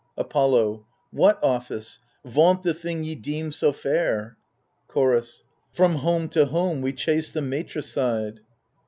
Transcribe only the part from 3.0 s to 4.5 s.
ye deem so fair.